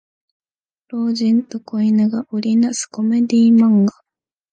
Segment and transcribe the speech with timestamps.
[0.89, 3.91] 老人と子犬が織りなすコメディ漫画